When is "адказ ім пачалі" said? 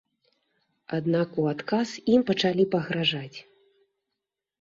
1.51-2.65